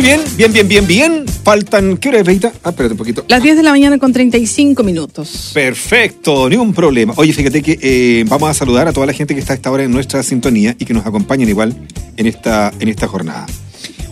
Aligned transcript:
Muy 0.00 0.08
bien, 0.08 0.22
bien, 0.38 0.50
bien, 0.50 0.66
bien, 0.66 0.86
bien. 0.86 1.26
Faltan, 1.44 1.98
¿qué 1.98 2.08
hora 2.08 2.20
es, 2.20 2.26
Reita? 2.26 2.50
Ah, 2.64 2.70
espérate 2.70 2.94
un 2.94 2.96
poquito. 2.96 3.22
Las 3.28 3.42
10 3.42 3.58
de 3.58 3.62
la 3.62 3.70
mañana 3.70 3.98
con 3.98 4.14
35 4.14 4.82
minutos. 4.82 5.50
Perfecto, 5.52 6.48
ni 6.48 6.56
un 6.56 6.72
problema. 6.72 7.12
Oye, 7.18 7.34
fíjate 7.34 7.60
que 7.60 7.78
eh, 7.82 8.24
vamos 8.26 8.48
a 8.48 8.54
saludar 8.54 8.88
a 8.88 8.94
toda 8.94 9.04
la 9.04 9.12
gente 9.12 9.34
que 9.34 9.40
está 9.40 9.52
a 9.52 9.56
esta 9.56 9.70
hora 9.70 9.82
en 9.82 9.90
nuestra 9.90 10.22
sintonía 10.22 10.74
y 10.78 10.86
que 10.86 10.94
nos 10.94 11.04
acompañan 11.04 11.50
igual 11.50 11.76
en 12.16 12.26
esta, 12.26 12.72
en 12.80 12.88
esta 12.88 13.08
jornada. 13.08 13.44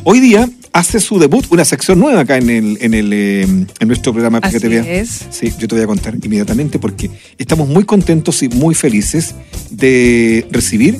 Hoy 0.04 0.20
día 0.20 0.46
hace 0.74 1.00
su 1.00 1.18
debut 1.18 1.46
una 1.48 1.64
sección 1.64 1.98
nueva 1.98 2.20
acá 2.20 2.36
en, 2.36 2.50
el, 2.50 2.76
en, 2.82 2.92
el, 2.92 3.10
eh, 3.14 3.42
en 3.44 3.88
nuestro 3.88 4.12
programa 4.12 4.40
Así 4.42 4.58
es. 4.58 5.24
Sí, 5.30 5.54
yo 5.58 5.68
te 5.68 5.74
voy 5.74 5.84
a 5.84 5.86
contar 5.86 6.14
inmediatamente 6.22 6.78
porque 6.78 7.10
estamos 7.38 7.66
muy 7.66 7.84
contentos 7.84 8.42
y 8.42 8.50
muy 8.50 8.74
felices 8.74 9.34
de 9.70 10.46
recibir 10.50 10.98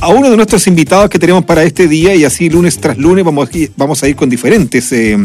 a 0.00 0.08
uno 0.08 0.30
de 0.30 0.36
nuestros 0.36 0.66
invitados 0.66 1.10
que 1.10 1.18
tenemos 1.18 1.44
para 1.44 1.64
este 1.64 1.88
día 1.88 2.14
y 2.14 2.24
así 2.24 2.48
lunes 2.48 2.78
tras 2.78 2.96
lunes 2.96 3.24
vamos, 3.24 3.48
vamos 3.76 4.02
a 4.02 4.08
ir 4.08 4.16
con 4.16 4.28
diferentes 4.30 4.92
eh, 4.92 5.16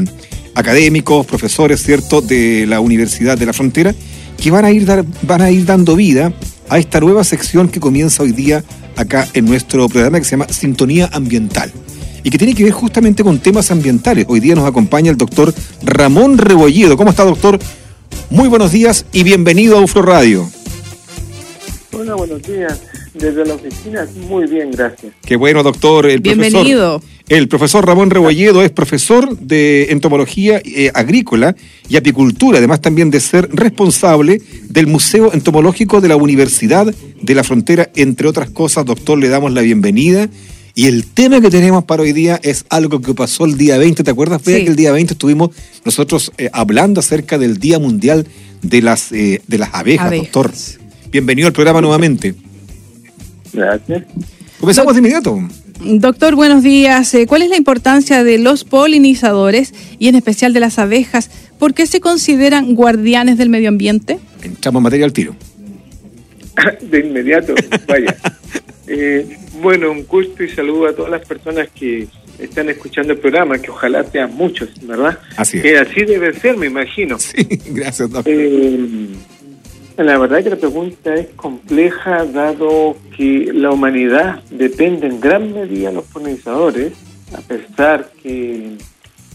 académicos, 0.55 1.25
profesores, 1.25 1.81
¿cierto?, 1.83 2.21
de 2.21 2.65
la 2.65 2.79
Universidad 2.79 3.37
de 3.37 3.45
la 3.45 3.53
Frontera 3.53 3.93
que 4.41 4.51
van 4.51 4.65
a, 4.65 4.71
ir 4.71 4.85
dar, 4.85 5.05
van 5.21 5.41
a 5.41 5.51
ir 5.51 5.65
dando 5.65 5.95
vida 5.95 6.33
a 6.69 6.79
esta 6.79 6.99
nueva 6.99 7.23
sección 7.23 7.69
que 7.69 7.79
comienza 7.79 8.23
hoy 8.23 8.31
día 8.31 8.63
acá 8.95 9.27
en 9.33 9.45
nuestro 9.45 9.87
programa 9.87 10.19
que 10.19 10.25
se 10.25 10.31
llama 10.31 10.47
Sintonía 10.49 11.09
Ambiental 11.13 11.71
y 12.23 12.29
que 12.29 12.37
tiene 12.37 12.55
que 12.55 12.63
ver 12.63 12.73
justamente 12.73 13.23
con 13.23 13.39
temas 13.39 13.69
ambientales. 13.69 14.25
Hoy 14.27 14.39
día 14.39 14.55
nos 14.55 14.67
acompaña 14.67 15.11
el 15.11 15.17
doctor 15.17 15.53
Ramón 15.83 16.37
Rebolledo. 16.37 16.97
¿Cómo 16.97 17.09
está, 17.09 17.23
doctor? 17.23 17.59
Muy 18.29 18.47
buenos 18.47 18.71
días 18.71 19.05
y 19.11 19.23
bienvenido 19.23 19.77
a 19.77 19.81
UFRO 19.81 20.01
Radio. 20.01 20.49
Hola, 21.91 22.15
buenos 22.15 22.41
días. 22.43 22.79
Desde 23.13 23.45
la 23.45 23.53
oficina, 23.53 24.07
muy 24.27 24.47
bien, 24.47 24.71
gracias. 24.71 25.13
Qué 25.23 25.35
bueno, 25.35 25.61
doctor. 25.61 26.07
El 26.07 26.19
Bienvenido. 26.21 26.99
Profesor, 26.99 27.27
el 27.29 27.47
profesor 27.47 27.85
Ramón 27.85 28.09
Rebolledo 28.09 28.63
es 28.63 28.71
profesor 28.71 29.37
de 29.37 29.91
entomología 29.91 30.59
eh, 30.65 30.89
agrícola 30.93 31.55
y 31.87 31.95
apicultura, 31.95 32.57
además 32.57 32.81
también 32.81 33.11
de 33.11 33.19
ser 33.19 33.49
responsable 33.53 34.41
del 34.67 34.87
Museo 34.87 35.31
Entomológico 35.31 36.01
de 36.01 36.07
la 36.07 36.15
Universidad 36.15 36.87
de 37.21 37.35
la 37.35 37.43
Frontera, 37.43 37.89
entre 37.95 38.27
otras 38.27 38.49
cosas. 38.49 38.83
Doctor, 38.85 39.19
le 39.19 39.29
damos 39.29 39.51
la 39.53 39.61
bienvenida. 39.61 40.27
Y 40.75 40.87
el 40.87 41.05
tema 41.05 41.39
que 41.39 41.51
tenemos 41.51 41.83
para 41.83 42.01
hoy 42.01 42.13
día 42.13 42.39
es 42.41 42.65
algo 42.69 42.99
que 42.99 43.13
pasó 43.13 43.45
el 43.45 43.57
día 43.59 43.77
20. 43.77 44.03
¿Te 44.03 44.09
acuerdas, 44.09 44.43
Bea, 44.43 44.57
Sí. 44.57 44.63
que 44.63 44.71
el 44.71 44.75
día 44.75 44.91
20 44.91 45.13
estuvimos 45.13 45.51
nosotros 45.85 46.31
eh, 46.39 46.49
hablando 46.51 46.99
acerca 46.99 47.37
del 47.37 47.59
Día 47.59 47.77
Mundial 47.77 48.25
de 48.63 48.81
las, 48.81 49.11
eh, 49.11 49.39
de 49.47 49.57
las 49.59 49.69
abejas, 49.75 50.07
Abejas. 50.07 50.31
doctor? 50.31 50.51
Bienvenido 51.11 51.47
al 51.47 51.53
programa 51.53 51.79
nuevamente. 51.79 52.33
Gracias. 53.53 54.03
Comenzamos 54.59 54.93
de 54.93 54.99
inmediato. 54.99 55.39
Doctor, 55.81 56.35
buenos 56.35 56.63
días. 56.63 57.13
Eh, 57.13 57.27
¿Cuál 57.27 57.41
es 57.41 57.49
la 57.49 57.57
importancia 57.57 58.23
de 58.23 58.37
los 58.37 58.63
polinizadores 58.63 59.73
y 59.99 60.07
en 60.07 60.15
especial 60.15 60.53
de 60.53 60.59
las 60.59 60.79
abejas? 60.79 61.29
¿Por 61.59 61.73
qué 61.73 61.85
se 61.87 61.99
consideran 61.99 62.73
guardianes 62.73 63.37
del 63.37 63.49
medio 63.49 63.69
ambiente? 63.69 64.19
Entramos 64.41 64.79
en 64.79 64.83
materia 64.83 65.05
al 65.05 65.13
tiro. 65.13 65.35
De 66.81 66.99
inmediato, 66.99 67.53
vaya. 67.87 68.15
Eh, 68.85 69.37
bueno, 69.61 69.89
un 69.89 70.05
gusto 70.05 70.43
y 70.43 70.49
saludo 70.49 70.87
a 70.87 70.93
todas 70.93 71.09
las 71.09 71.25
personas 71.25 71.69
que 71.69 72.05
están 72.37 72.69
escuchando 72.69 73.13
el 73.13 73.19
programa, 73.19 73.57
que 73.57 73.71
ojalá 73.71 74.03
sean 74.03 74.33
muchos, 74.35 74.69
¿verdad? 74.85 75.19
Así 75.37 75.57
es. 75.57 75.63
Que 75.63 75.77
así 75.77 76.01
debe 76.03 76.33
ser, 76.33 76.57
me 76.57 76.67
imagino. 76.67 77.17
Sí, 77.19 77.47
gracias, 77.67 78.09
doctor. 78.09 78.31
Eh, 78.33 79.07
la 79.97 80.17
verdad 80.17 80.43
que 80.43 80.49
la 80.49 80.55
pregunta 80.55 81.13
es 81.15 81.27
compleja, 81.35 82.25
dado 82.25 82.97
que 83.15 83.51
la 83.53 83.71
humanidad 83.71 84.43
depende 84.49 85.07
en 85.07 85.19
gran 85.19 85.53
medida 85.53 85.89
de 85.89 85.95
los 85.95 86.05
polinizadores, 86.05 86.93
a 87.35 87.41
pesar 87.41 88.09
que 88.21 88.77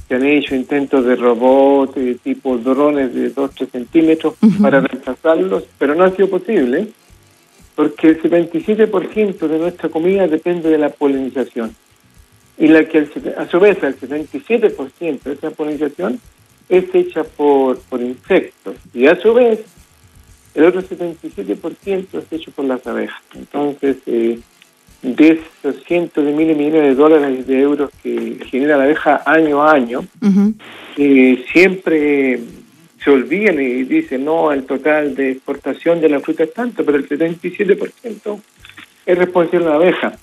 se 0.08 0.14
han 0.14 0.24
hecho 0.24 0.54
intentos 0.54 1.04
de 1.04 1.16
robots 1.16 1.94
de 1.94 2.14
tipo 2.16 2.56
drones 2.58 3.14
de 3.14 3.32
2-3 3.34 3.70
centímetros 3.70 4.34
Ujú. 4.40 4.62
para 4.62 4.80
reemplazarlos, 4.80 5.64
pero 5.78 5.94
no 5.94 6.04
ha 6.04 6.10
sido 6.10 6.28
posible, 6.28 6.88
porque 7.76 8.08
el 8.08 8.22
77% 8.22 9.46
de 9.46 9.58
nuestra 9.58 9.88
comida 9.88 10.26
depende 10.26 10.70
de 10.70 10.78
la 10.78 10.88
polinización. 10.88 11.76
Y 12.56 12.66
la 12.66 12.84
que 12.88 13.06
a 13.36 13.46
su 13.48 13.60
vez 13.60 13.80
el 13.84 13.96
77% 13.96 15.22
de 15.22 15.32
esa 15.32 15.50
polinización 15.50 16.20
es 16.68 16.92
hecha 16.92 17.22
por, 17.22 17.78
por 17.82 18.00
insectos. 18.00 18.74
Y 18.92 19.06
a 19.06 19.14
su 19.20 19.32
vez 19.32 19.60
el 20.54 20.64
otro 20.64 20.82
77% 20.82 22.06
es 22.12 22.32
hecho 22.32 22.50
por 22.52 22.64
las 22.64 22.86
abejas. 22.86 23.20
Entonces, 23.34 23.96
eh, 24.06 24.38
de 25.02 25.28
esos 25.62 25.82
cientos 25.84 26.24
de 26.24 26.32
miles 26.32 26.56
y 26.56 26.58
millones 26.58 26.82
de 26.82 26.94
dólares 26.94 27.46
de 27.46 27.60
euros 27.60 27.90
que 28.02 28.38
genera 28.50 28.76
la 28.76 28.84
abeja 28.84 29.22
año 29.24 29.62
a 29.62 29.72
año, 29.72 30.04
eh, 30.96 31.44
siempre 31.52 32.40
se 33.02 33.10
olvidan 33.10 33.60
y 33.60 33.84
dicen, 33.84 34.24
no, 34.24 34.50
el 34.50 34.64
total 34.64 35.14
de 35.14 35.32
exportación 35.32 36.00
de 36.00 36.08
la 36.08 36.20
fruta 36.20 36.44
es 36.44 36.52
tanto, 36.52 36.84
pero 36.84 36.98
el 36.98 37.08
77% 37.08 38.40
es 39.06 39.18
responsable 39.18 39.64
de 39.64 39.70
la 39.70 39.76
abeja. 39.76 40.18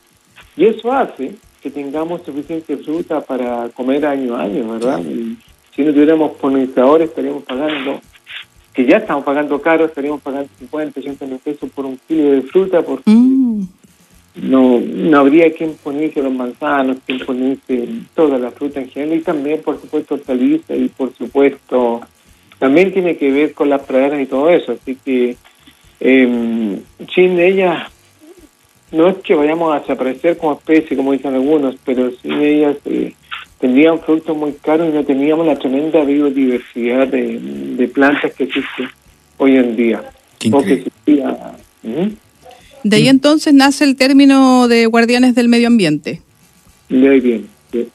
Y 0.57 0.65
eso 0.65 0.91
hace 0.91 1.35
que 1.61 1.69
tengamos 1.69 2.23
suficiente 2.23 2.77
fruta 2.77 3.21
para 3.21 3.69
comer 3.69 4.05
año 4.05 4.35
a 4.35 4.43
año, 4.43 4.73
¿verdad? 4.73 4.99
Y 4.99 5.37
si 5.75 5.83
no 5.83 5.91
tuviéramos 5.91 6.33
polinizadores, 6.33 7.09
estaríamos 7.09 7.43
pagando, 7.43 8.01
que 8.75 8.85
ya 8.85 8.97
estamos 8.97 9.23
pagando 9.23 9.61
caro, 9.61 9.85
estaríamos 9.85 10.21
pagando 10.21 10.49
50, 10.59 10.99
80 10.99 11.25
mil 11.25 11.39
pesos 11.39 11.69
por 11.73 11.85
un 11.85 11.97
kilo 12.07 12.31
de 12.31 12.41
fruta, 12.41 12.81
porque 12.81 13.09
Mm. 13.09 13.63
no, 14.35 14.79
no 14.81 15.17
habría 15.19 15.53
quien 15.53 15.75
ponerse 15.75 16.21
los 16.21 16.33
manzanos, 16.33 16.97
quien 17.05 17.19
ponerse 17.19 17.87
toda 18.13 18.37
la 18.37 18.51
fruta 18.51 18.81
en 18.81 18.89
general 18.89 19.17
y 19.17 19.21
también, 19.21 19.61
por 19.61 19.79
supuesto, 19.79 20.15
hortalizas 20.15 20.77
y, 20.77 20.89
por 20.89 21.13
supuesto, 21.15 22.01
también 22.59 22.91
tiene 22.91 23.15
que 23.15 23.31
ver 23.31 23.53
con 23.53 23.69
las 23.69 23.81
praderas 23.81 24.21
y 24.21 24.25
todo 24.25 24.49
eso. 24.49 24.73
Así 24.73 24.97
que 25.05 25.37
eh, 26.01 26.79
sin 27.13 27.39
ellas, 27.39 27.89
no 28.91 29.07
es 29.07 29.15
que 29.17 29.35
vayamos 29.35 29.73
a 29.73 29.79
desaparecer 29.79 30.37
como 30.37 30.53
especie, 30.53 30.97
como 30.97 31.13
dicen 31.13 31.33
algunos, 31.33 31.75
pero 31.85 32.11
sin 32.21 32.33
ellas 32.33 32.75
eh, 32.85 33.13
tendrían 33.65 33.99
frutos 33.99 34.37
muy 34.37 34.53
caros 34.61 34.89
y 34.89 34.95
no 34.95 35.03
teníamos 35.03 35.47
la 35.47 35.57
tremenda 35.57 36.03
biodiversidad 36.03 37.07
de, 37.07 37.39
de 37.75 37.87
plantas 37.87 38.31
que 38.33 38.43
existe 38.43 38.83
hoy 39.37 39.55
en 39.55 39.75
día. 39.75 40.03
Qué 40.37 40.51
O 40.53 40.61
que 40.61 40.73
existía. 40.73 41.35
De 42.83 42.95
ahí 42.95 43.07
entonces 43.07 43.55
nace 43.55 43.83
el 43.83 43.95
término 43.95 44.67
de 44.67 44.85
guardianes 44.85 45.33
del 45.33 45.49
medio 45.49 45.65
ambiente. 45.65 46.21
Le 46.89 47.07
doy 47.07 47.19
bien. 47.19 47.47
sí. 47.71 47.87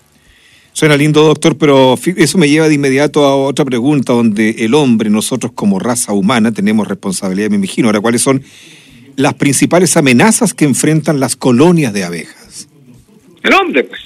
Suena 0.72 0.96
lindo, 0.96 1.22
doctor, 1.22 1.56
pero 1.56 1.96
eso 2.16 2.36
me 2.36 2.48
lleva 2.48 2.68
de 2.68 2.74
inmediato 2.74 3.24
a 3.24 3.36
otra 3.36 3.64
pregunta 3.64 4.12
donde 4.12 4.50
el 4.58 4.74
hombre, 4.74 5.08
nosotros 5.08 5.52
como 5.54 5.78
raza 5.78 6.12
humana, 6.12 6.50
tenemos 6.50 6.88
responsabilidad, 6.88 7.48
me 7.48 7.56
imagino. 7.56 7.86
Ahora, 7.86 8.00
¿cuáles 8.00 8.22
son 8.22 8.42
las 9.14 9.34
principales 9.34 9.96
amenazas 9.96 10.52
que 10.52 10.64
enfrentan 10.64 11.20
las 11.20 11.36
colonias 11.36 11.92
de 11.92 12.02
abejas? 12.02 12.68
El 13.44 13.54
hombre, 13.54 13.84
pues. 13.84 14.00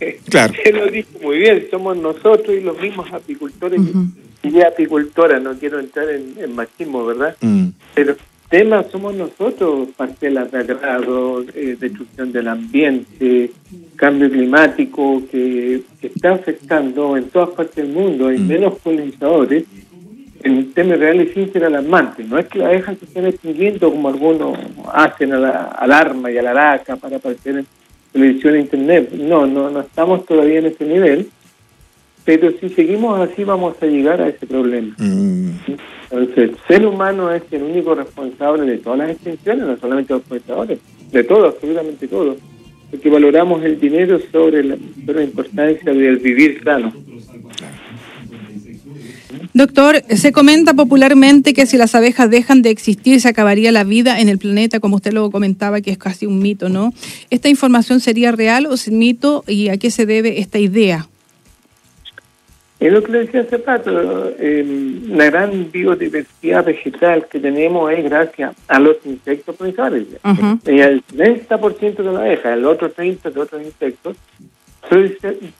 Claro. 0.30 0.52
Lo 0.74 0.86
dijo 0.86 1.08
muy 1.22 1.38
bien, 1.38 1.66
somos 1.70 1.96
nosotros 1.96 2.50
y 2.56 2.60
los 2.60 2.80
mismos 2.80 3.10
apicultores 3.12 3.80
Ujú. 3.80 4.06
y 4.42 4.60
apicultoras, 4.60 5.42
no 5.42 5.54
quiero 5.54 5.78
entrar 5.80 6.08
en, 6.10 6.34
en 6.38 6.54
machismo, 6.54 7.06
¿verdad? 7.06 7.36
Mm, 7.40 7.68
Pero 7.94 8.16
temas 8.50 8.86
somos 8.92 9.14
nosotros, 9.14 9.88
parcelas 9.96 10.50
de 10.52 10.58
agrado, 10.58 11.42
eh, 11.54 11.76
destrucción 11.80 12.30
del 12.32 12.48
ambiente, 12.48 13.50
cambio 13.96 14.30
climático 14.30 15.22
que, 15.30 15.82
que 16.00 16.08
está 16.08 16.32
afectando 16.32 17.16
en 17.16 17.28
todas 17.30 17.50
partes 17.50 17.76
del 17.76 17.88
mundo, 17.88 18.28
hay 18.28 18.38
Mm. 18.38 18.46
menos 18.46 18.78
polinizadores, 18.80 19.64
en 20.42 20.72
temas 20.74 20.98
reales 21.00 21.32
sin 21.34 21.50
ser 21.52 21.64
alarmantes. 21.64 22.28
No 22.28 22.38
es 22.38 22.46
que 22.46 22.58
las 22.58 22.68
abejas 22.68 22.98
se 22.98 23.06
estén 23.06 23.26
extinguiendo 23.26 23.90
como 23.90 24.08
algunos 24.08 24.56
hacen 24.92 25.32
a 25.32 25.38
la 25.38 25.50
alarma 25.64 26.30
y 26.30 26.38
a 26.38 26.42
la 26.42 26.50
araca 26.50 26.94
para 26.96 27.16
aparecer 27.16 27.56
en 27.58 27.66
televisión 28.16 28.54
e 28.54 28.60
internet. 28.60 29.12
No, 29.12 29.46
no, 29.46 29.70
no 29.70 29.80
estamos 29.80 30.24
todavía 30.24 30.58
en 30.58 30.66
ese 30.66 30.84
nivel, 30.84 31.28
pero 32.24 32.50
si 32.58 32.68
seguimos 32.70 33.20
así 33.20 33.44
vamos 33.44 33.76
a 33.80 33.86
llegar 33.86 34.20
a 34.20 34.28
ese 34.28 34.46
problema. 34.46 34.94
mm. 34.98 35.50
Entonces, 36.10 36.38
el 36.38 36.56
ser 36.68 36.86
humano 36.86 37.32
es 37.32 37.42
el 37.50 37.64
único 37.64 37.94
responsable 37.94 38.64
de 38.64 38.78
todas 38.78 39.00
las 39.00 39.10
extinciones, 39.10 39.66
no 39.66 39.76
solamente 39.76 40.14
los 40.14 40.22
polinizadores, 40.22 40.78
de 41.10 41.24
todo, 41.24 41.46
absolutamente 41.46 42.06
todo. 42.06 42.36
Porque 42.90 43.10
valoramos 43.10 43.64
el 43.64 43.80
dinero 43.80 44.20
sobre 44.30 44.62
la, 44.62 44.76
sobre 45.04 45.18
la 45.18 45.24
importancia 45.24 45.92
del 45.92 46.18
vivir 46.18 46.62
sano. 46.62 46.92
Doctor, 49.56 50.02
se 50.10 50.32
comenta 50.32 50.74
popularmente 50.74 51.54
que 51.54 51.64
si 51.64 51.78
las 51.78 51.94
abejas 51.94 52.28
dejan 52.28 52.60
de 52.60 52.68
existir 52.68 53.22
se 53.22 53.28
acabaría 53.30 53.72
la 53.72 53.84
vida 53.84 54.20
en 54.20 54.28
el 54.28 54.36
planeta, 54.36 54.80
como 54.80 54.96
usted 54.96 55.14
lo 55.14 55.30
comentaba, 55.30 55.80
que 55.80 55.90
es 55.90 55.96
casi 55.96 56.26
un 56.26 56.40
mito, 56.40 56.68
¿no? 56.68 56.92
¿Esta 57.30 57.48
información 57.48 58.00
sería 58.00 58.32
real 58.32 58.66
o 58.66 58.74
es 58.74 58.90
mito 58.90 59.44
y 59.46 59.70
a 59.70 59.78
qué 59.78 59.90
se 59.90 60.04
debe 60.04 60.40
esta 60.40 60.58
idea? 60.58 61.08
Es 62.80 62.92
lo 62.92 63.02
que 63.02 63.12
le 63.12 63.18
decía 63.20 63.40
hace 63.40 63.56
rato, 63.56 64.34
eh, 64.38 65.00
la 65.08 65.24
gran 65.24 65.72
biodiversidad 65.72 66.62
vegetal 66.62 67.26
que 67.26 67.40
tenemos 67.40 67.90
es 67.90 68.04
gracias 68.04 68.54
a 68.68 68.78
los 68.78 68.98
insectos 69.06 69.56
polinizadores. 69.56 70.06
Ajá. 70.22 70.58
Y 70.66 70.80
el 70.80 71.02
30% 71.02 71.96
de 71.96 72.12
la 72.12 72.18
abeja, 72.18 72.52
el 72.52 72.66
otro 72.66 72.94
30% 72.94 73.32
de 73.32 73.40
otros 73.40 73.62
insectos, 73.62 74.18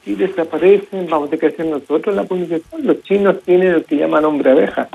Si 0.05 0.15
desaparecen, 0.15 1.07
vamos 1.09 1.29
a 1.29 1.31
tener 1.31 1.41
que 1.41 1.47
hacer 1.47 1.67
nosotros 1.67 2.15
la 2.15 2.25
polinización. 2.25 2.87
Los 2.87 3.03
chinos 3.03 3.43
tienen 3.45 3.73
lo 3.73 3.85
que 3.85 3.97
llaman 3.97 4.25
hombre 4.25 4.51
abeja. 4.51 4.89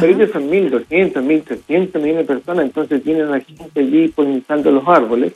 Pero 0.00 0.12
ellos 0.12 0.30
son 0.32 0.50
1.200, 0.50 1.12
1.300 1.12 2.00
millones 2.00 2.16
de 2.16 2.24
personas, 2.24 2.64
entonces 2.64 3.02
tienen 3.02 3.26
a 3.26 3.30
la 3.32 3.40
gente 3.40 3.80
allí 3.80 4.08
polinizando 4.08 4.70
los 4.70 4.86
árboles 4.88 5.34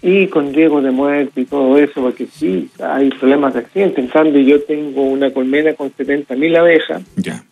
y 0.00 0.26
con 0.28 0.54
riesgo 0.54 0.80
de 0.80 0.90
muerte 0.90 1.42
y 1.42 1.44
todo 1.44 1.76
eso, 1.76 2.00
porque 2.00 2.26
sí, 2.26 2.70
hay 2.80 3.10
problemas 3.10 3.52
de 3.54 3.60
accidente. 3.60 4.00
En 4.00 4.08
cambio, 4.08 4.40
yo 4.40 4.62
tengo 4.62 5.02
una 5.02 5.30
colmena 5.30 5.74
con 5.74 5.92
70.000 5.92 6.56
abejas. 6.56 7.02
Ya. 7.16 7.44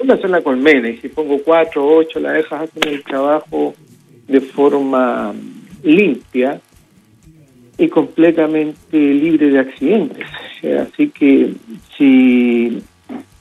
Una 0.00 0.16
sola 0.16 0.42
colmena, 0.42 0.88
y 0.88 0.96
si 0.96 1.08
pongo 1.08 1.38
cuatro 1.38 1.84
o 1.84 1.98
ocho, 1.98 2.18
las 2.18 2.32
abejas 2.32 2.62
hacen 2.62 2.92
el 2.92 3.04
trabajo 3.04 3.74
de 4.26 4.40
forma 4.40 5.32
limpia 5.84 6.60
y 7.78 7.88
completamente 7.88 8.98
libre 8.98 9.50
de 9.50 9.58
accidentes. 9.58 10.26
Así 10.62 11.08
que 11.08 11.54
si 11.96 12.82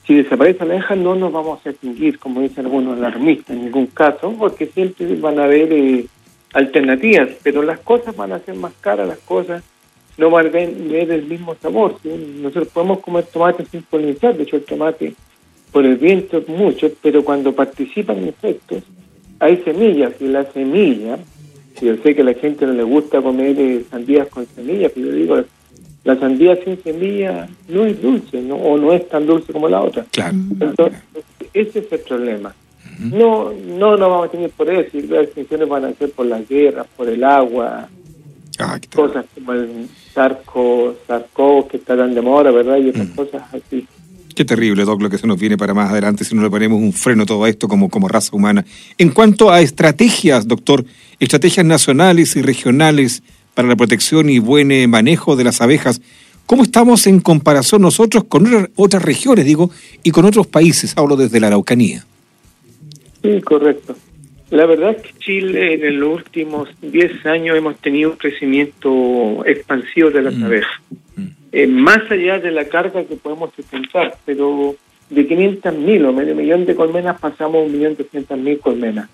si 0.06 0.15
desaparece 0.15 0.65
la 0.65 0.74
abeja 0.74 0.95
no 0.95 1.15
nos 1.15 1.31
vamos 1.31 1.65
a 1.65 1.69
extinguir, 1.69 2.19
como 2.19 2.41
dicen 2.41 2.65
algunos 2.65 2.97
alarmistas, 2.97 3.56
en 3.56 3.65
ningún 3.65 3.88
caso, 3.88 4.33
porque 4.38 4.65
siempre 4.65 5.15
van 5.15 5.39
a 5.39 5.45
haber 5.45 5.71
eh, 5.71 6.06
alternativas, 6.53 7.30
pero 7.41 7.63
las 7.63 7.80
cosas 7.80 8.15
van 8.15 8.33
a 8.33 8.39
ser 8.39 8.56
más 8.56 8.74
caras, 8.81 9.07
las 9.07 9.19
cosas 9.19 9.63
no 10.18 10.30
van 10.30 10.47
a 10.47 10.51
tener 10.51 11.09
el 11.09 11.24
mismo 11.24 11.56
sabor. 11.56 11.95
Nosotros 12.03 12.68
podemos 12.68 13.00
comer 13.00 13.25
tomate 13.25 13.65
sin 13.65 13.81
polinizar, 13.83 14.36
de 14.36 14.44
hecho 14.44 14.57
el 14.57 14.63
tomate 14.63 15.13
por 15.71 15.86
el 15.86 15.95
viento 15.95 16.44
mucho, 16.47 16.91
pero 17.01 17.24
cuando 17.24 17.53
participan 17.53 18.24
insectos 18.24 18.83
hay 19.39 19.57
semillas 19.63 20.13
y 20.19 20.27
la 20.27 20.44
semilla, 20.51 21.18
yo 21.81 21.95
sé 21.97 22.15
que 22.15 22.21
a 22.21 22.25
la 22.25 22.33
gente 22.33 22.65
no 22.65 22.73
le 22.73 22.83
gusta 22.83 23.21
comer 23.21 23.59
eh, 23.59 23.83
sandías 23.89 24.27
con 24.27 24.45
semillas, 24.45 24.91
pero 24.93 25.07
yo 25.07 25.13
digo, 25.13 25.43
la 26.03 26.19
sandía 26.19 26.57
sin 26.63 26.81
semilla 26.83 27.47
no 27.67 27.85
es 27.85 28.01
dulce 28.01 28.41
¿no? 28.41 28.55
o 28.55 28.77
no 28.77 28.93
es 28.93 29.07
tan 29.09 29.25
dulce 29.25 29.51
como 29.53 29.69
la 29.69 29.81
otra. 29.81 30.05
Claro. 30.11 30.35
Entonces, 30.59 30.99
ese 31.53 31.79
es 31.79 31.91
el 31.91 31.99
problema. 31.99 32.53
No 32.99 33.51
no 33.51 33.97
no 33.97 34.09
vamos 34.09 34.27
a 34.27 34.31
tener 34.31 34.51
por 34.51 34.69
eso, 34.69 34.97
y 34.97 35.01
las 35.03 35.23
extinciones 35.23 35.67
van 35.67 35.85
a 35.85 35.93
ser 35.93 36.11
por 36.11 36.25
las 36.25 36.47
guerras, 36.47 36.85
por 36.95 37.09
el 37.09 37.23
agua, 37.23 37.89
Ah, 38.59 38.79
cosas 38.93 39.25
como 39.33 39.53
el 39.53 39.89
sarco, 40.13 40.95
sarco 41.07 41.67
que 41.67 41.77
está 41.77 41.97
tan 41.97 42.13
de 42.13 42.21
moda, 42.21 42.51
¿verdad? 42.51 42.77
Y 42.77 42.89
otras 42.89 43.07
cosas 43.09 43.41
así. 43.51 43.87
Qué 44.35 44.45
terrible, 44.45 44.83
Doc, 44.85 45.01
lo 45.01 45.09
que 45.09 45.18
se 45.19 45.27
nos 45.27 45.39
viene 45.39 45.57
para 45.57 45.74
más 45.74 45.91
adelante 45.91 46.24
si 46.25 46.33
no 46.35 46.41
le 46.41 46.50
ponemos 46.50 46.80
un 46.81 46.91
freno 46.94 47.24
a 47.24 47.25
todo 47.25 47.45
esto 47.45 47.68
como, 47.68 47.89
como 47.89 48.07
raza 48.07 48.35
humana. 48.35 48.65
En 48.97 49.09
cuanto 49.12 49.51
a 49.51 49.62
estrategias, 49.62 50.47
doctor, 50.47 50.85
estrategias 51.19 51.65
nacionales 51.65 52.35
y 52.35 52.41
regionales 52.41 53.21
para 53.53 53.68
la 53.68 53.75
protección 53.75 54.30
y 54.30 54.39
buen 54.39 54.71
eh, 54.71 54.88
manejo 54.88 55.35
de 55.35 55.44
las 55.44 55.62
abejas, 55.62 56.01
¿cómo 56.47 56.63
estamos 56.63 57.06
en 57.06 57.19
comparación 57.19 57.83
nosotros 57.83 58.24
con 58.24 58.47
otras- 58.47 58.69
otras 58.75 59.03
regiones, 59.03 59.45
digo, 59.45 59.69
y 60.01 60.09
con 60.12 60.25
otros 60.25 60.47
países? 60.47 60.94
Hablo 60.97 61.15
desde 61.15 61.39
la 61.39 61.47
Araucanía. 61.47 62.03
Sí, 63.21 63.39
correcto. 63.41 63.95
La 64.50 64.65
verdad 64.65 64.91
es 64.97 65.01
que 65.03 65.19
Chile 65.19 65.74
en 65.88 66.00
los 66.00 66.15
últimos 66.18 66.69
10 66.81 67.25
años 67.25 67.57
hemos 67.57 67.77
tenido 67.77 68.12
un 68.12 68.18
crecimiento 68.18 69.44
expansivo 69.45 70.09
de 70.12 70.21
las 70.24 70.36
Mm. 70.36 70.44
abejas. 70.44 70.71
Mm. 71.15 71.21
Eh, 71.55 71.67
más 71.67 72.00
allá 72.09 72.39
de 72.39 72.50
la 72.50 72.65
carga 72.65 73.03
que 73.03 73.15
podemos 73.15 73.51
sustentar, 73.55 74.17
pero 74.25 74.75
de 75.11 75.27
500.000 75.27 76.05
o 76.07 76.11
medio 76.11 76.35
millón 76.35 76.65
de 76.65 76.75
colmenas 76.75 77.19
pasamos 77.19 77.61
a 77.61 77.65
un 77.65 77.71
millón 77.71 77.95
doscientas 77.95 78.39
mil 78.39 78.59
colmenas. 78.59 79.07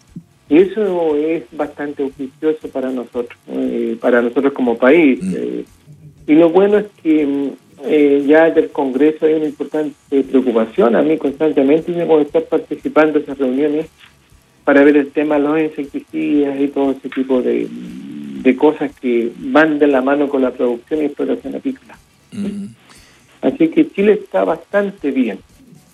Y 0.47 0.59
eso 0.59 1.15
es 1.17 1.43
bastante 1.51 2.01
auspicioso 2.01 2.69
para 2.69 2.89
nosotros, 2.91 3.37
eh, 3.49 3.97
para 3.99 4.21
nosotros 4.21 4.53
como 4.53 4.77
país. 4.77 5.19
Mm. 5.21 5.33
Eh, 5.35 5.65
y 6.27 6.33
lo 6.35 6.49
bueno 6.49 6.77
es 6.77 6.85
que 7.03 7.25
mm, 7.25 7.49
eh, 7.85 8.23
ya 8.25 8.49
del 8.49 8.69
Congreso 8.69 9.25
hay 9.25 9.33
una 9.33 9.45
importante 9.45 10.23
preocupación. 10.23 10.95
A 10.95 11.01
mí 11.01 11.17
constantemente 11.17 11.93
que 11.93 12.21
estar 12.21 12.43
participando 12.43 13.19
en 13.19 13.23
esas 13.23 13.37
reuniones 13.37 13.87
para 14.63 14.83
ver 14.83 14.95
el 14.95 15.11
tema 15.11 15.35
de 15.35 15.41
los 15.41 15.59
insecticidas 15.59 16.59
y 16.59 16.69
todo 16.69 16.91
ese 16.91 17.09
tipo 17.09 17.41
de, 17.41 17.67
de 17.69 18.55
cosas 18.55 18.91
que 18.99 19.31
van 19.37 19.77
de 19.77 19.87
la 19.87 20.01
mano 20.01 20.29
con 20.29 20.41
la 20.41 20.51
producción 20.51 21.01
y 21.01 21.05
explotación 21.05 21.55
apícola. 21.55 21.97
Mm. 22.31 22.67
Así 23.41 23.69
que 23.69 23.89
Chile 23.91 24.13
está 24.13 24.43
bastante 24.43 25.11
bien 25.11 25.39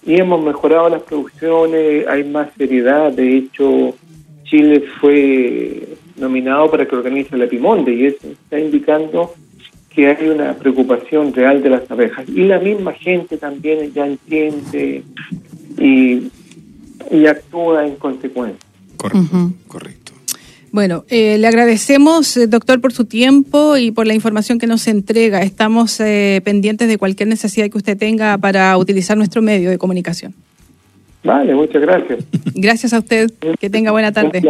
y 0.05 0.15
hemos 0.15 0.43
mejorado 0.43 0.89
las 0.89 1.01
producciones, 1.03 2.07
hay 2.07 2.23
más 2.23 2.49
seriedad, 2.57 3.11
de 3.11 3.37
hecho 3.37 3.95
Chile 4.43 4.83
fue 4.99 5.97
nominado 6.17 6.69
para 6.69 6.85
que 6.85 6.95
organice 6.95 7.35
la 7.37 7.45
Epimonde 7.45 7.93
y 7.93 8.05
eso 8.05 8.27
está 8.27 8.59
indicando 8.59 9.33
que 9.89 10.07
hay 10.07 10.27
una 10.27 10.53
preocupación 10.53 11.33
real 11.33 11.63
de 11.63 11.69
las 11.69 11.89
abejas 11.89 12.27
y 12.27 12.43
la 12.43 12.59
misma 12.59 12.93
gente 12.93 13.37
también 13.37 13.91
ya 13.93 14.05
entiende 14.05 15.03
y, 15.77 16.31
y 17.11 17.25
actúa 17.27 17.87
en 17.87 17.95
consecuencia. 17.95 18.59
Correcto, 18.97 19.51
correcto. 19.67 19.84
Bueno, 20.75 21.05
eh, 21.07 21.37
le 21.37 21.47
agradecemos, 21.47 22.35
eh, 22.35 22.47
doctor, 22.47 22.81
por 22.81 22.91
su 22.91 23.05
tiempo 23.05 23.77
y 23.77 23.91
por 23.91 24.05
la 24.05 24.13
información 24.13 24.59
que 24.59 24.67
nos 24.67 24.89
entrega. 24.89 25.41
Estamos 25.41 26.01
eh, 26.01 26.41
pendientes 26.43 26.89
de 26.89 26.97
cualquier 26.97 27.29
necesidad 27.29 27.69
que 27.69 27.77
usted 27.77 27.97
tenga 27.97 28.37
para 28.37 28.77
utilizar 28.77 29.15
nuestro 29.15 29.41
medio 29.41 29.69
de 29.69 29.77
comunicación. 29.77 30.33
Vale, 31.23 31.55
muchas 31.55 31.81
gracias. 31.81 32.19
Gracias 32.53 32.91
a 32.91 32.99
usted. 32.99 33.31
Que 33.57 33.69
tenga 33.69 33.91
buena 33.91 34.11
tarde. 34.11 34.41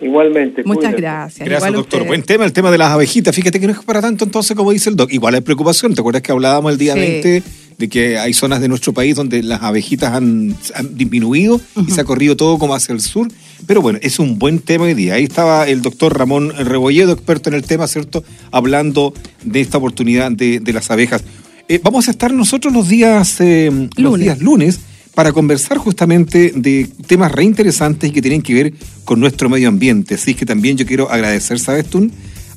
Igualmente. 0.00 0.62
Muchas 0.64 0.94
cuídense. 0.94 1.00
gracias. 1.02 1.48
Gracias, 1.48 1.68
Igual 1.68 1.72
doctor. 1.72 2.06
Buen 2.06 2.22
tema, 2.22 2.44
el 2.44 2.52
tema 2.52 2.70
de 2.70 2.78
las 2.78 2.92
abejitas. 2.92 3.34
Fíjate 3.34 3.58
que 3.58 3.66
no 3.66 3.72
es 3.72 3.80
para 3.80 4.00
tanto 4.00 4.24
entonces 4.24 4.56
como 4.56 4.70
dice 4.70 4.90
el 4.90 4.96
doc. 4.96 5.12
Igual 5.12 5.34
hay 5.34 5.40
preocupación. 5.40 5.92
¿Te 5.92 6.00
acuerdas 6.00 6.22
que 6.22 6.30
hablábamos 6.30 6.70
el 6.70 6.78
día 6.78 6.94
Sí. 6.94 7.00
20 7.00 7.42
de 7.78 7.88
que 7.88 8.18
hay 8.18 8.32
zonas 8.32 8.60
de 8.60 8.68
nuestro 8.68 8.92
país 8.92 9.16
donde 9.16 9.42
las 9.42 9.62
abejitas 9.62 10.12
han, 10.12 10.56
han 10.74 10.96
disminuido 10.96 11.60
y 11.86 11.90
se 11.90 12.00
ha 12.00 12.04
corrido 12.04 12.36
todo 12.36 12.58
como 12.58 12.74
hacia 12.74 12.92
el 12.92 13.00
sur? 13.00 13.28
Pero 13.66 13.80
bueno, 13.80 13.98
es 14.02 14.18
un 14.18 14.38
buen 14.38 14.58
tema 14.58 14.84
hoy 14.84 14.94
día. 14.94 15.14
Ahí 15.14 15.24
estaba 15.24 15.68
el 15.68 15.82
doctor 15.82 16.18
Ramón 16.18 16.50
Rebolledo, 16.50 17.12
experto 17.12 17.50
en 17.50 17.54
el 17.54 17.62
tema, 17.62 17.86
¿cierto? 17.86 18.24
Hablando 18.50 19.14
de 19.44 19.60
esta 19.60 19.78
oportunidad 19.78 20.32
de, 20.32 20.60
de 20.60 20.72
las 20.72 20.90
abejas. 20.90 21.22
Eh, 21.68 21.80
vamos 21.82 22.08
a 22.08 22.10
estar 22.10 22.32
nosotros 22.32 22.72
los 22.72 22.88
días, 22.88 23.36
eh, 23.40 23.70
los 23.96 24.12
Lunes. 24.12 24.20
días 24.20 24.40
lunes 24.40 24.80
para 25.14 25.32
conversar 25.32 25.78
justamente 25.78 26.52
de 26.54 26.88
temas 27.06 27.30
reinteresantes 27.32 28.10
y 28.10 28.12
que 28.12 28.22
tienen 28.22 28.42
que 28.42 28.54
ver 28.54 28.74
con 29.04 29.20
nuestro 29.20 29.48
medio 29.48 29.68
ambiente. 29.68 30.14
Así 30.14 30.34
que 30.34 30.46
también 30.46 30.76
yo 30.76 30.86
quiero 30.86 31.10
agradecer, 31.10 31.58
¿sabes 31.60 31.86
tú? 31.86 32.10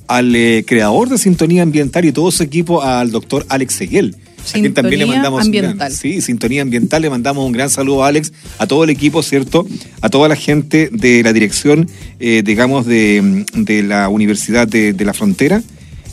Al 0.07 0.35
eh, 0.35 0.63
creador 0.65 1.09
de 1.09 1.17
Sintonía 1.17 1.63
Ambiental 1.63 2.05
y 2.05 2.11
todo 2.11 2.31
su 2.31 2.43
equipo, 2.43 2.81
al 2.81 3.11
doctor 3.11 3.45
Alex 3.49 3.73
Seguel. 3.73 4.15
A 4.49 4.53
quien 4.53 4.73
también 4.73 4.99
le 4.99 5.05
Sintonía 5.05 5.15
mandamos 5.15 5.39
gran- 5.49 5.65
Ambiental. 5.65 5.91
sí, 5.91 6.21
Sintonía 6.21 6.61
Ambiental, 6.61 7.01
le 7.01 7.09
mandamos 7.09 7.45
un 7.45 7.51
gran 7.51 7.69
saludo 7.69 8.03
a 8.03 8.07
Alex, 8.07 8.31
a 8.57 8.67
todo 8.67 8.83
el 8.83 8.89
equipo, 8.89 9.21
¿cierto? 9.23 9.67
A 10.01 10.09
toda 10.09 10.27
la 10.29 10.35
gente 10.35 10.89
de 10.91 11.23
la 11.23 11.33
dirección, 11.33 11.89
eh, 12.19 12.41
digamos, 12.45 12.85
de, 12.85 13.45
de 13.55 13.83
la 13.83 14.09
Universidad 14.09 14.67
de, 14.67 14.93
de 14.93 15.05
la 15.05 15.13
Frontera, 15.13 15.61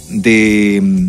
de 0.08 0.80
mm, 0.82 1.08